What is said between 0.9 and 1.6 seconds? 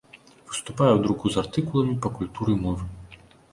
ў друку з